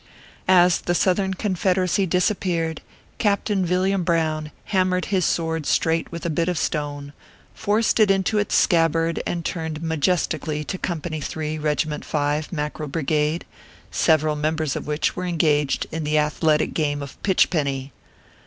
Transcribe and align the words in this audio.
As 0.47 0.81
the 0.81 0.95
Southern 0.95 1.35
Confederacy 1.35 2.07
disappeared, 2.07 2.81
Captain 3.19 3.63
Villiam 3.63 4.03
Brown 4.03 4.49
hammered 4.73 5.05
his 5.13 5.25
sword 5.25 5.67
straight 5.67 6.11
with 6.11 6.25
a 6.25 6.29
ORPHEUS 6.29 6.59
C. 6.59 6.69
KERR 6.69 6.69
PAPERS. 6.69 6.69
269 6.73 7.05
bit 7.05 7.53
of 7.53 7.53
stone, 7.53 7.53
forced 7.53 7.99
it 7.99 8.09
into 8.09 8.37
its 8.39 8.55
scabbard, 8.55 9.21
and 9.27 9.45
turned 9.45 9.83
majestically 9.83 10.63
to 10.63 10.79
Company 10.79 11.21
3, 11.21 11.59
Eeginient 11.59 12.03
5, 12.03 12.51
Mackerel 12.51 12.89
Brigade, 12.89 13.45
several 13.91 14.35
members 14.35 14.75
of 14.75 14.87
which 14.87 15.15
were 15.15 15.25
engaged 15.25 15.85
in 15.91 16.03
the 16.03 16.17
athletic 16.17 16.73
game 16.73 17.03
of 17.03 17.21
pitch 17.21 17.51
penny. 17.51 17.93